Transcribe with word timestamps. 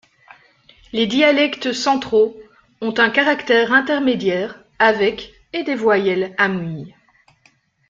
Les 0.93 1.05
dialectes 1.05 1.73
centraux 1.73 2.35
ont 2.81 2.95
un 2.97 3.11
caractère 3.11 3.71
intermédiaire 3.71 4.59
avec 4.79 5.31
et 5.53 5.61
des 5.61 5.75
voyelles 5.75 6.33
amuies. 6.39 6.95